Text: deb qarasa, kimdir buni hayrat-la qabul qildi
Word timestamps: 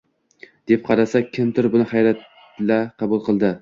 deb 0.71 0.81
qarasa, 0.87 1.23
kimdir 1.37 1.71
buni 1.77 1.89
hayrat-la 1.95 2.85
qabul 3.03 3.27
qildi 3.31 3.59